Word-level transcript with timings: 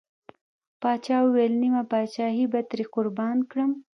پاچا 0.81 1.17
وويل: 1.23 1.53
نيمه 1.61 1.83
پاچاهي 1.91 2.45
به 2.51 2.59
ترې 2.69 2.85
قربان 2.93 3.37
کړم. 3.51 3.71